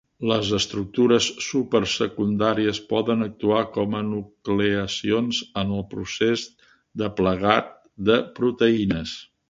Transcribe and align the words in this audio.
Les 0.29 0.47
estructures 0.57 1.27
supersecundàries 1.47 2.79
poden 2.95 3.25
actuar 3.27 3.61
com 3.77 3.93
a 3.99 4.01
nucleacions 4.09 5.43
en 5.63 5.77
el 5.81 5.87
procés 5.95 6.49
de 7.03 7.15
plegat 7.21 7.73
de 8.11 8.21
proteïnes. 8.43 9.19